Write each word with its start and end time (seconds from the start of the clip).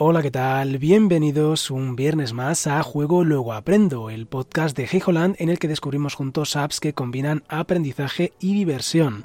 Hola, 0.00 0.22
¿qué 0.22 0.30
tal? 0.30 0.78
Bienvenidos 0.78 1.72
un 1.72 1.96
viernes 1.96 2.32
más 2.32 2.68
a 2.68 2.80
Juego 2.84 3.24
Luego 3.24 3.52
Aprendo, 3.52 4.10
el 4.10 4.26
podcast 4.26 4.76
de 4.76 4.84
Heijoland 4.84 5.34
en 5.40 5.48
el 5.48 5.58
que 5.58 5.66
descubrimos 5.66 6.14
juntos 6.14 6.54
apps 6.54 6.78
que 6.78 6.92
combinan 6.92 7.42
aprendizaje 7.48 8.32
y 8.38 8.54
diversión. 8.54 9.24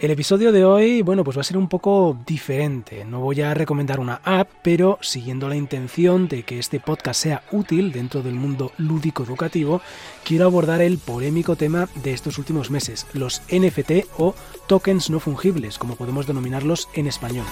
El 0.00 0.10
episodio 0.10 0.50
de 0.50 0.64
hoy, 0.64 1.02
bueno, 1.02 1.22
pues 1.22 1.36
va 1.36 1.42
a 1.42 1.44
ser 1.44 1.56
un 1.56 1.68
poco 1.68 2.18
diferente. 2.26 3.04
No 3.04 3.20
voy 3.20 3.42
a 3.42 3.54
recomendar 3.54 4.00
una 4.00 4.20
app, 4.24 4.50
pero 4.64 4.98
siguiendo 5.02 5.48
la 5.48 5.54
intención 5.54 6.26
de 6.26 6.42
que 6.42 6.58
este 6.58 6.80
podcast 6.80 7.22
sea 7.22 7.42
útil 7.52 7.92
dentro 7.92 8.24
del 8.24 8.34
mundo 8.34 8.72
lúdico 8.78 9.22
educativo, 9.22 9.80
quiero 10.24 10.46
abordar 10.46 10.82
el 10.82 10.98
polémico 10.98 11.54
tema 11.54 11.88
de 12.02 12.12
estos 12.12 12.38
últimos 12.38 12.72
meses, 12.72 13.06
los 13.12 13.40
NFT 13.52 14.08
o 14.18 14.34
tokens 14.66 15.10
no 15.10 15.20
fungibles, 15.20 15.78
como 15.78 15.94
podemos 15.94 16.26
denominarlos 16.26 16.88
en 16.94 17.06
español. 17.06 17.46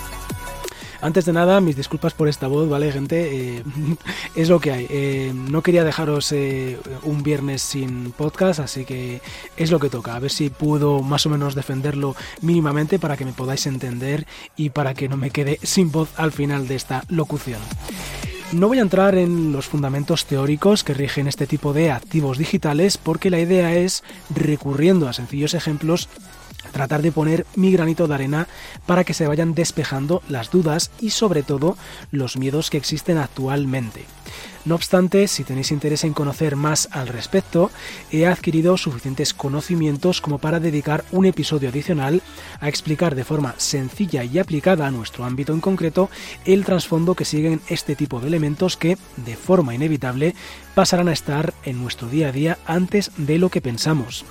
Antes 1.05 1.27
de 1.27 1.35
nada, 1.35 1.61
mis 1.61 1.77
disculpas 1.77 2.15
por 2.15 2.29
esta 2.29 2.47
voz, 2.47 2.67
¿vale, 2.67 2.91
gente? 2.91 3.59
Eh, 3.59 3.63
es 4.35 4.49
lo 4.49 4.59
que 4.59 4.73
hay. 4.73 4.87
Eh, 4.89 5.35
no 5.35 5.63
quería 5.63 5.85
dejaros 5.85 6.33
eh, 6.33 6.79
un 7.03 7.23
viernes 7.23 7.61
sin 7.61 8.11
podcast, 8.13 8.61
así 8.61 8.87
que 8.87 9.21
es 9.59 9.71
lo 9.71 9.79
que 9.79 9.91
toca. 9.91 10.17
A 10.17 10.19
ver 10.19 10.31
si 10.31 10.49
puedo 10.49 11.03
más 11.03 11.27
o 11.27 11.29
menos 11.29 11.55
defenderlo 11.55 12.17
mínimamente 12.41 12.99
para 12.99 13.19
que 13.19 13.27
me 13.27 13.35
podáis 13.35 13.67
entender 13.67 14.27
y 14.57 14.71
para 14.71 14.95
que 14.95 15.11
no 15.11 15.19
me 15.19 15.31
quede 15.31 15.59
sin 15.63 15.93
voz 15.93 16.09
al 16.17 16.33
final 16.33 16.69
de 16.69 16.77
esta 16.77 17.05
locución. 17.11 17.61
No 18.53 18.69
voy 18.69 18.79
a 18.79 18.83
entrar 18.83 19.15
en 19.15 19.53
los 19.53 19.67
fundamentos 19.67 20.25
teóricos 20.25 20.85
que 20.85 20.95
rigen 20.95 21.29
este 21.29 21.47
tipo 21.47 21.75
de 21.75 21.91
activos 21.91 22.39
digitales 22.39 22.97
porque 22.97 23.29
la 23.29 23.41
idea 23.41 23.75
es, 23.75 24.05
recurriendo 24.35 25.07
a 25.07 25.13
sencillos 25.13 25.53
ejemplos, 25.53 26.09
tratar 26.73 27.03
de 27.03 27.13
poner 27.13 27.47
mi 27.57 27.73
granito 27.73 28.07
de 28.07 28.15
arena 28.15 28.49
para 28.87 29.05
que 29.05 29.15
se 29.15 29.27
vayan 29.27 29.55
despejando 29.55 30.23
las 30.29 30.51
dudas 30.51 30.91
y 31.01 31.11
sobre 31.11 31.43
todo 31.43 31.77
los 32.11 32.37
miedos 32.37 32.71
que 32.71 32.79
existen 32.79 33.19
actualmente. 33.19 34.05
No 34.65 34.77
obstante, 34.77 35.29
si 35.29 35.45
tenéis 35.45 35.73
interés 35.73 36.05
en 36.05 36.15
conocer 36.15 36.57
más 36.57 36.89
al 36.91 37.09
respecto, 37.09 37.71
he 38.11 38.27
adquirido 38.27 38.79
suficientes 38.79 39.35
conocimientos 39.35 40.23
como 40.23 40.39
para 40.39 40.59
dedicar 40.59 41.05
un 41.13 41.27
episodio 41.27 41.69
adicional 41.69 42.23
a 42.61 42.69
explicar 42.71 43.15
de 43.15 43.25
forma 43.25 43.55
sencilla 43.59 44.25
y 44.25 44.39
aplicada 44.39 44.87
a 44.87 44.91
nuestro 44.91 45.25
ámbito 45.25 45.53
en 45.53 45.61
concreto 45.61 46.09
el 46.47 46.65
trasfondo 46.65 47.15
que 47.15 47.27
siguen 47.27 47.61
este 47.69 47.95
tipo 47.95 48.21
de 48.21 48.29
elementos 48.29 48.79
que, 48.79 48.97
de 49.19 49.37
forma 49.37 49.75
inevitable, 49.75 50.35
pasarán 50.75 51.09
a 51.09 51.13
estar 51.13 51.53
en 51.65 51.83
nuestro 51.83 52.09
día 52.09 52.29
a 52.29 52.33
día 52.33 52.59
antes 52.65 53.11
de 53.19 53.39
lo 53.39 53.51
que 53.51 53.61
pensamos. 53.61 54.25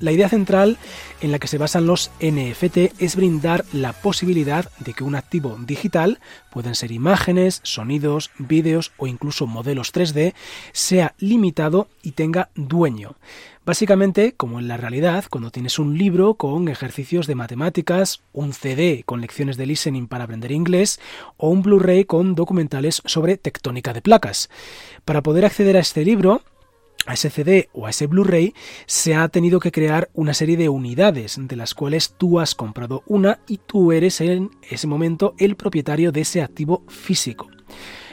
La 0.00 0.12
idea 0.12 0.28
central 0.28 0.76
en 1.22 1.32
la 1.32 1.38
que 1.38 1.48
se 1.48 1.56
basan 1.56 1.86
los 1.86 2.10
NFT 2.20 3.00
es 3.00 3.16
brindar 3.16 3.64
la 3.72 3.94
posibilidad 3.94 4.70
de 4.78 4.92
que 4.92 5.04
un 5.04 5.14
activo 5.14 5.56
digital, 5.58 6.20
pueden 6.50 6.74
ser 6.74 6.92
imágenes, 6.92 7.60
sonidos, 7.62 8.30
vídeos 8.38 8.92
o 8.98 9.06
incluso 9.06 9.46
modelos 9.46 9.94
3D, 9.94 10.34
sea 10.72 11.14
limitado 11.18 11.88
y 12.02 12.12
tenga 12.12 12.50
dueño. 12.54 13.16
Básicamente, 13.64 14.34
como 14.36 14.60
en 14.60 14.68
la 14.68 14.76
realidad, 14.76 15.24
cuando 15.28 15.50
tienes 15.50 15.78
un 15.80 15.98
libro 15.98 16.34
con 16.34 16.68
ejercicios 16.68 17.26
de 17.26 17.34
matemáticas, 17.34 18.22
un 18.32 18.52
CD 18.52 19.02
con 19.04 19.20
lecciones 19.20 19.56
de 19.56 19.66
listening 19.66 20.06
para 20.06 20.24
aprender 20.24 20.52
inglés 20.52 21.00
o 21.36 21.48
un 21.48 21.62
Blu-ray 21.62 22.04
con 22.04 22.36
documentales 22.36 23.02
sobre 23.06 23.38
tectónica 23.38 23.92
de 23.92 24.02
placas. 24.02 24.50
Para 25.04 25.22
poder 25.22 25.44
acceder 25.44 25.76
a 25.76 25.80
este 25.80 26.04
libro, 26.04 26.42
a 27.06 27.14
ese 27.14 27.30
CD 27.30 27.68
o 27.72 27.86
a 27.86 27.90
ese 27.90 28.06
Blu-ray 28.06 28.54
se 28.86 29.14
ha 29.14 29.28
tenido 29.28 29.60
que 29.60 29.72
crear 29.72 30.10
una 30.12 30.34
serie 30.34 30.56
de 30.56 30.68
unidades 30.68 31.36
de 31.38 31.56
las 31.56 31.74
cuales 31.74 32.14
tú 32.18 32.40
has 32.40 32.54
comprado 32.54 33.02
una 33.06 33.40
y 33.46 33.58
tú 33.58 33.92
eres 33.92 34.20
en 34.20 34.50
ese 34.68 34.86
momento 34.86 35.34
el 35.38 35.56
propietario 35.56 36.12
de 36.12 36.22
ese 36.22 36.42
activo 36.42 36.84
físico. 36.88 37.48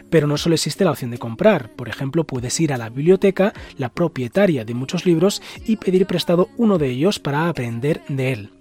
Pero 0.10 0.28
no 0.28 0.38
solo 0.38 0.56
existe 0.56 0.86
la 0.86 0.92
opción 0.92 1.12
de 1.12 1.18
comprar, 1.18 1.72
por 1.76 1.90
ejemplo 1.90 2.24
puedes 2.24 2.60
ir 2.60 2.72
a 2.72 2.78
la 2.78 2.90
biblioteca, 2.90 3.54
la 3.78 3.90
propietaria 3.90 4.64
de 4.64 4.76
muchos 4.76 5.06
libros, 5.06 5.42
y 5.66 5.78
pedir 5.78 6.06
prestado 6.06 6.50
uno 6.58 6.78
de 6.78 6.90
ellos 6.90 7.20
para 7.20 7.50
aprender 7.50 8.02
de 8.08 8.32
él. 8.32 8.52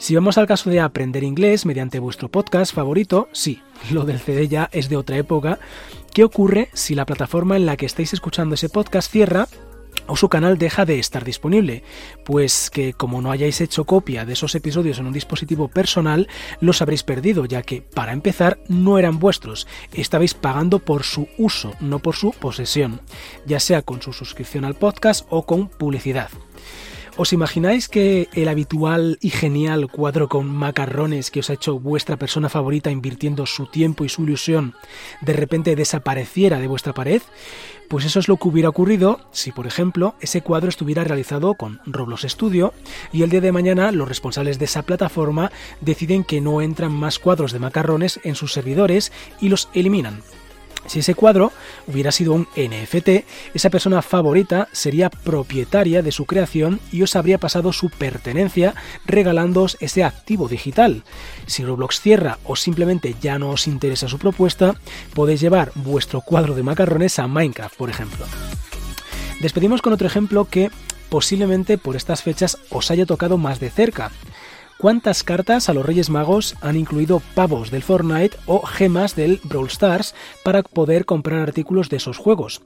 Si 0.00 0.14
vamos 0.14 0.38
al 0.38 0.46
caso 0.46 0.70
de 0.70 0.80
aprender 0.80 1.22
inglés 1.24 1.66
mediante 1.66 1.98
vuestro 1.98 2.30
podcast 2.30 2.74
favorito, 2.74 3.28
sí, 3.32 3.60
lo 3.90 4.06
del 4.06 4.18
CD 4.18 4.48
ya 4.48 4.70
es 4.72 4.88
de 4.88 4.96
otra 4.96 5.18
época. 5.18 5.58
¿Qué 6.14 6.24
ocurre 6.24 6.70
si 6.72 6.94
la 6.94 7.04
plataforma 7.04 7.54
en 7.56 7.66
la 7.66 7.76
que 7.76 7.84
estáis 7.84 8.14
escuchando 8.14 8.54
ese 8.54 8.70
podcast 8.70 9.12
cierra 9.12 9.46
o 10.06 10.16
su 10.16 10.30
canal 10.30 10.56
deja 10.56 10.86
de 10.86 10.98
estar 10.98 11.22
disponible, 11.22 11.84
pues 12.24 12.70
que 12.70 12.94
como 12.94 13.20
no 13.20 13.30
hayáis 13.30 13.60
hecho 13.60 13.84
copia 13.84 14.24
de 14.24 14.32
esos 14.32 14.54
episodios 14.54 14.98
en 14.98 15.06
un 15.06 15.12
dispositivo 15.12 15.68
personal, 15.68 16.28
los 16.62 16.80
habréis 16.80 17.02
perdido, 17.02 17.44
ya 17.44 17.60
que, 17.60 17.82
para 17.82 18.14
empezar, 18.14 18.58
no 18.68 18.98
eran 18.98 19.18
vuestros, 19.18 19.68
estabais 19.92 20.32
pagando 20.32 20.78
por 20.78 21.02
su 21.02 21.28
uso, 21.36 21.74
no 21.78 21.98
por 21.98 22.16
su 22.16 22.32
posesión, 22.32 23.02
ya 23.44 23.60
sea 23.60 23.82
con 23.82 24.00
su 24.00 24.14
suscripción 24.14 24.64
al 24.64 24.76
podcast 24.76 25.26
o 25.28 25.44
con 25.44 25.68
publicidad. 25.68 26.30
¿Os 27.16 27.32
imagináis 27.32 27.88
que 27.88 28.28
el 28.34 28.48
habitual 28.48 29.18
y 29.20 29.30
genial 29.30 29.90
cuadro 29.90 30.28
con 30.28 30.46
macarrones 30.46 31.30
que 31.30 31.40
os 31.40 31.50
ha 31.50 31.54
hecho 31.54 31.78
vuestra 31.78 32.16
persona 32.16 32.48
favorita 32.48 32.90
invirtiendo 32.90 33.46
su 33.46 33.66
tiempo 33.66 34.04
y 34.04 34.08
su 34.08 34.22
ilusión 34.22 34.74
de 35.20 35.32
repente 35.32 35.76
desapareciera 35.76 36.58
de 36.58 36.68
vuestra 36.68 36.94
pared? 36.94 37.20
Pues 37.88 38.04
eso 38.04 38.20
es 38.20 38.28
lo 38.28 38.36
que 38.36 38.48
hubiera 38.48 38.68
ocurrido 38.68 39.20
si, 39.32 39.50
por 39.50 39.66
ejemplo, 39.66 40.14
ese 40.20 40.42
cuadro 40.42 40.68
estuviera 40.68 41.04
realizado 41.04 41.54
con 41.54 41.80
Roblox 41.84 42.22
Studio 42.22 42.72
y 43.12 43.22
el 43.22 43.30
día 43.30 43.40
de 43.40 43.52
mañana 43.52 43.90
los 43.90 44.08
responsables 44.08 44.58
de 44.58 44.66
esa 44.66 44.82
plataforma 44.82 45.50
deciden 45.80 46.22
que 46.22 46.40
no 46.40 46.62
entran 46.62 46.92
más 46.92 47.18
cuadros 47.18 47.52
de 47.52 47.58
macarrones 47.58 48.20
en 48.22 48.36
sus 48.36 48.52
servidores 48.52 49.12
y 49.40 49.48
los 49.48 49.68
eliminan. 49.74 50.22
Si 50.86 51.00
ese 51.00 51.14
cuadro 51.14 51.52
hubiera 51.86 52.10
sido 52.10 52.32
un 52.32 52.48
NFT, 52.56 53.24
esa 53.54 53.70
persona 53.70 54.02
favorita 54.02 54.68
sería 54.72 55.10
propietaria 55.10 56.02
de 56.02 56.12
su 56.12 56.26
creación 56.26 56.80
y 56.90 57.02
os 57.02 57.16
habría 57.16 57.38
pasado 57.38 57.72
su 57.72 57.90
pertenencia 57.90 58.74
regalándoos 59.06 59.76
ese 59.80 60.04
activo 60.04 60.48
digital. 60.48 61.04
Si 61.46 61.64
Roblox 61.64 62.00
cierra 62.00 62.38
o 62.44 62.56
simplemente 62.56 63.14
ya 63.20 63.38
no 63.38 63.50
os 63.50 63.66
interesa 63.66 64.08
su 64.08 64.18
propuesta, 64.18 64.74
podéis 65.14 65.40
llevar 65.40 65.72
vuestro 65.74 66.20
cuadro 66.20 66.54
de 66.54 66.62
macarrones 66.62 67.18
a 67.18 67.28
Minecraft, 67.28 67.76
por 67.76 67.90
ejemplo. 67.90 68.26
Despedimos 69.40 69.80
con 69.80 69.92
otro 69.92 70.06
ejemplo 70.06 70.44
que 70.44 70.70
posiblemente 71.08 71.78
por 71.78 71.96
estas 71.96 72.22
fechas 72.22 72.58
os 72.70 72.90
haya 72.90 73.06
tocado 73.06 73.36
más 73.36 73.60
de 73.60 73.70
cerca. 73.70 74.10
¿Cuántas 74.80 75.24
cartas 75.24 75.68
a 75.68 75.74
los 75.74 75.84
Reyes 75.84 76.08
Magos 76.08 76.56
han 76.62 76.74
incluido 76.74 77.20
pavos 77.34 77.70
del 77.70 77.82
Fortnite 77.82 78.38
o 78.46 78.64
gemas 78.64 79.14
del 79.14 79.38
Brawl 79.44 79.66
Stars 79.66 80.14
para 80.42 80.62
poder 80.62 81.04
comprar 81.04 81.42
artículos 81.42 81.90
de 81.90 81.98
esos 81.98 82.16
juegos? 82.16 82.62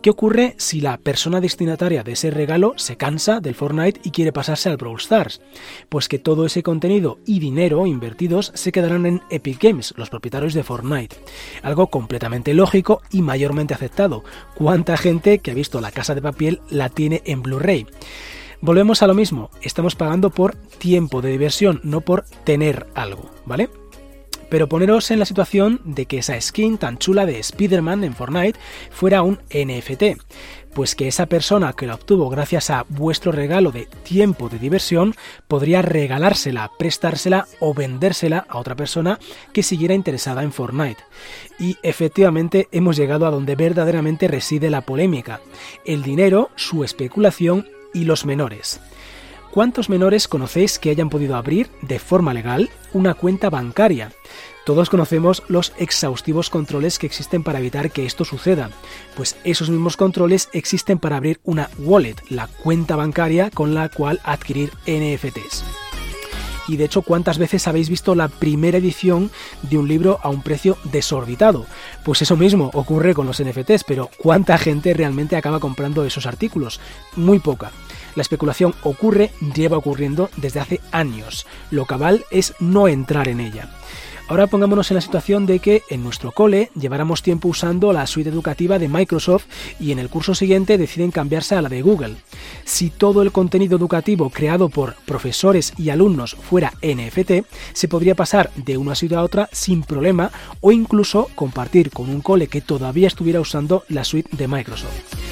¿Qué 0.00 0.08
ocurre 0.08 0.54
si 0.56 0.80
la 0.80 0.96
persona 0.96 1.38
destinataria 1.42 2.02
de 2.02 2.12
ese 2.12 2.30
regalo 2.30 2.72
se 2.76 2.96
cansa 2.96 3.40
del 3.40 3.54
Fortnite 3.54 4.00
y 4.04 4.10
quiere 4.10 4.32
pasarse 4.32 4.70
al 4.70 4.78
Brawl 4.78 4.96
Stars? 4.96 5.42
Pues 5.90 6.08
que 6.08 6.18
todo 6.18 6.46
ese 6.46 6.62
contenido 6.62 7.18
y 7.26 7.40
dinero 7.40 7.86
invertidos 7.86 8.52
se 8.54 8.72
quedarán 8.72 9.04
en 9.04 9.20
Epic 9.28 9.62
Games, 9.62 9.92
los 9.98 10.08
propietarios 10.08 10.54
de 10.54 10.62
Fortnite. 10.62 11.16
Algo 11.62 11.88
completamente 11.88 12.54
lógico 12.54 13.02
y 13.10 13.20
mayormente 13.20 13.74
aceptado. 13.74 14.24
¿Cuánta 14.54 14.96
gente 14.96 15.40
que 15.40 15.50
ha 15.50 15.54
visto 15.54 15.82
la 15.82 15.90
casa 15.90 16.14
de 16.14 16.22
papel 16.22 16.62
la 16.70 16.88
tiene 16.88 17.20
en 17.26 17.42
Blu-ray? 17.42 17.86
Volvemos 18.62 19.02
a 19.02 19.06
lo 19.06 19.14
mismo, 19.14 19.50
estamos 19.62 19.96
pagando 19.96 20.28
por 20.28 20.54
tiempo 20.54 21.22
de 21.22 21.30
diversión, 21.30 21.80
no 21.82 22.02
por 22.02 22.24
tener 22.44 22.86
algo, 22.94 23.30
¿vale? 23.46 23.70
Pero 24.50 24.68
poneros 24.68 25.10
en 25.10 25.18
la 25.18 25.24
situación 25.24 25.80
de 25.84 26.04
que 26.04 26.18
esa 26.18 26.38
skin 26.38 26.76
tan 26.76 26.98
chula 26.98 27.24
de 27.24 27.38
Spider-Man 27.38 28.04
en 28.04 28.14
Fortnite 28.14 28.58
fuera 28.90 29.22
un 29.22 29.38
NFT. 29.50 30.20
Pues 30.74 30.94
que 30.94 31.08
esa 31.08 31.26
persona 31.26 31.72
que 31.72 31.86
la 31.86 31.94
obtuvo 31.94 32.28
gracias 32.28 32.68
a 32.68 32.84
vuestro 32.88 33.32
regalo 33.32 33.72
de 33.72 33.86
tiempo 34.02 34.48
de 34.48 34.58
diversión 34.58 35.14
podría 35.48 35.82
regalársela, 35.82 36.70
prestársela 36.78 37.46
o 37.60 37.74
vendérsela 37.74 38.44
a 38.48 38.58
otra 38.58 38.76
persona 38.76 39.18
que 39.52 39.62
siguiera 39.62 39.94
interesada 39.94 40.42
en 40.42 40.52
Fortnite. 40.52 41.02
Y 41.58 41.76
efectivamente 41.82 42.68
hemos 42.72 42.96
llegado 42.96 43.26
a 43.26 43.30
donde 43.30 43.56
verdaderamente 43.56 44.28
reside 44.28 44.68
la 44.68 44.82
polémica. 44.82 45.40
El 45.84 46.02
dinero, 46.02 46.50
su 46.56 46.84
especulación 46.84 47.66
y 47.92 48.04
los 48.04 48.24
menores. 48.24 48.80
¿Cuántos 49.50 49.88
menores 49.88 50.28
conocéis 50.28 50.78
que 50.78 50.90
hayan 50.90 51.10
podido 51.10 51.34
abrir 51.34 51.70
de 51.82 51.98
forma 51.98 52.32
legal 52.32 52.70
una 52.92 53.14
cuenta 53.14 53.50
bancaria? 53.50 54.12
Todos 54.64 54.88
conocemos 54.90 55.42
los 55.48 55.72
exhaustivos 55.78 56.50
controles 56.50 56.98
que 57.00 57.06
existen 57.06 57.42
para 57.42 57.58
evitar 57.58 57.90
que 57.90 58.06
esto 58.06 58.24
suceda, 58.24 58.70
pues 59.16 59.36
esos 59.42 59.68
mismos 59.68 59.96
controles 59.96 60.48
existen 60.52 61.00
para 61.00 61.16
abrir 61.16 61.40
una 61.42 61.68
wallet, 61.78 62.16
la 62.28 62.46
cuenta 62.46 62.94
bancaria 62.94 63.50
con 63.50 63.74
la 63.74 63.88
cual 63.88 64.20
adquirir 64.22 64.70
NFTs 64.86 65.89
y 66.70 66.76
de 66.76 66.84
hecho 66.84 67.02
cuántas 67.02 67.38
veces 67.38 67.66
habéis 67.66 67.90
visto 67.90 68.14
la 68.14 68.28
primera 68.28 68.78
edición 68.78 69.30
de 69.62 69.76
un 69.76 69.88
libro 69.88 70.20
a 70.22 70.28
un 70.28 70.42
precio 70.42 70.78
desorbitado. 70.84 71.66
Pues 72.04 72.22
eso 72.22 72.36
mismo 72.36 72.70
ocurre 72.74 73.12
con 73.12 73.26
los 73.26 73.42
NFTs, 73.42 73.82
pero 73.84 74.08
¿cuánta 74.18 74.56
gente 74.56 74.94
realmente 74.94 75.34
acaba 75.34 75.58
comprando 75.58 76.04
esos 76.04 76.26
artículos? 76.26 76.80
Muy 77.16 77.40
poca. 77.40 77.72
La 78.14 78.22
especulación 78.22 78.74
ocurre, 78.82 79.32
lleva 79.54 79.76
ocurriendo 79.76 80.30
desde 80.36 80.60
hace 80.60 80.80
años. 80.92 81.46
Lo 81.72 81.86
cabal 81.86 82.24
es 82.30 82.54
no 82.60 82.86
entrar 82.86 83.26
en 83.26 83.40
ella. 83.40 83.68
Ahora 84.30 84.46
pongámonos 84.46 84.88
en 84.92 84.94
la 84.94 85.00
situación 85.00 85.44
de 85.44 85.58
que 85.58 85.82
en 85.90 86.04
nuestro 86.04 86.30
cole 86.30 86.70
lleváramos 86.76 87.20
tiempo 87.20 87.48
usando 87.48 87.92
la 87.92 88.06
suite 88.06 88.30
educativa 88.30 88.78
de 88.78 88.88
Microsoft 88.88 89.46
y 89.80 89.90
en 89.90 89.98
el 89.98 90.08
curso 90.08 90.36
siguiente 90.36 90.78
deciden 90.78 91.10
cambiarse 91.10 91.56
a 91.56 91.62
la 91.62 91.68
de 91.68 91.82
Google. 91.82 92.14
Si 92.64 92.90
todo 92.90 93.22
el 93.22 93.32
contenido 93.32 93.76
educativo 93.76 94.30
creado 94.30 94.68
por 94.68 94.94
profesores 95.04 95.72
y 95.76 95.90
alumnos 95.90 96.36
fuera 96.36 96.74
NFT, 96.80 97.44
se 97.72 97.88
podría 97.88 98.14
pasar 98.14 98.52
de 98.54 98.76
una 98.76 98.94
suite 98.94 99.16
a 99.16 99.24
otra 99.24 99.48
sin 99.50 99.82
problema 99.82 100.30
o 100.60 100.70
incluso 100.70 101.28
compartir 101.34 101.90
con 101.90 102.08
un 102.08 102.20
cole 102.20 102.46
que 102.46 102.60
todavía 102.60 103.08
estuviera 103.08 103.40
usando 103.40 103.82
la 103.88 104.04
suite 104.04 104.30
de 104.36 104.46
Microsoft. 104.46 105.29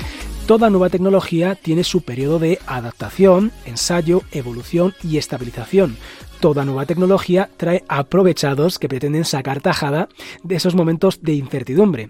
Toda 0.49 0.71
nueva 0.71 0.89
tecnología 0.89 1.57
tiene 1.57 1.85
su 1.85 2.01
periodo 2.01 2.39
de 2.39 2.59
adaptación, 2.67 3.53
ensayo, 3.67 4.23
evolución 4.33 4.95
y 5.05 5.19
estabilización. 5.19 5.99
Toda 6.41 6.65
nueva 6.65 6.87
tecnología 6.87 7.51
trae 7.59 7.85
aprovechados 7.87 8.79
que 8.79 8.89
pretenden 8.89 9.27
sacar 9.27 9.61
tajada 9.61 10.09
de 10.43 10.57
esos 10.57 10.75
momentos 10.75 11.21
de 11.21 11.35
incertidumbre. 11.35 12.09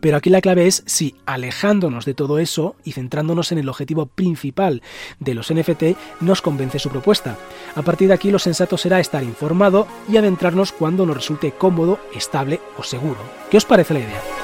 Pero 0.00 0.16
aquí 0.16 0.28
la 0.28 0.40
clave 0.40 0.66
es 0.66 0.82
si 0.86 1.14
alejándonos 1.24 2.04
de 2.04 2.14
todo 2.14 2.40
eso 2.40 2.74
y 2.82 2.92
centrándonos 2.92 3.52
en 3.52 3.58
el 3.58 3.68
objetivo 3.68 4.06
principal 4.06 4.82
de 5.20 5.34
los 5.34 5.54
NFT 5.54 5.96
nos 6.18 6.42
convence 6.42 6.80
su 6.80 6.88
propuesta. 6.88 7.38
A 7.76 7.82
partir 7.82 8.08
de 8.08 8.14
aquí 8.14 8.32
lo 8.32 8.40
sensato 8.40 8.76
será 8.76 8.98
estar 8.98 9.22
informado 9.22 9.86
y 10.08 10.16
adentrarnos 10.16 10.72
cuando 10.72 11.06
nos 11.06 11.14
resulte 11.14 11.52
cómodo, 11.52 12.00
estable 12.12 12.58
o 12.76 12.82
seguro. 12.82 13.20
¿Qué 13.52 13.56
os 13.56 13.64
parece 13.64 13.94
la 13.94 14.00
idea? 14.00 14.37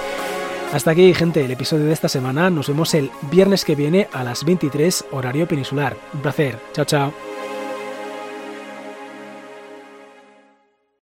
Hasta 0.74 0.90
aquí, 0.90 1.14
gente, 1.14 1.44
el 1.44 1.52
episodio 1.52 1.84
de 1.84 1.92
esta 1.92 2.08
semana. 2.08 2.50
Nos 2.50 2.66
vemos 2.66 2.94
el 2.94 3.08
viernes 3.30 3.64
que 3.64 3.76
viene 3.76 4.08
a 4.12 4.24
las 4.24 4.44
23 4.44 5.04
horario 5.12 5.46
peninsular. 5.46 5.96
Un 6.12 6.20
placer. 6.20 6.58
Chao, 6.72 6.84
chao. 6.84 7.33